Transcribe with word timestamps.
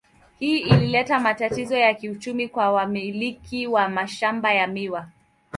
Hii 0.39 0.59
ilileta 0.59 1.19
matatizo 1.19 1.77
ya 1.77 1.93
kiuchumi 1.93 2.47
kwa 2.47 2.71
wamiliki 2.71 3.67
wa 3.67 3.89
mashamba 3.89 4.53
ya 4.53 4.67
miwa. 4.67 5.07